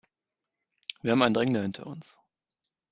Wir 1.03 1.11
haben 1.11 1.21
einen 1.21 1.35
Drängler 1.35 1.61
hinter 1.61 1.85
uns. 1.85 2.17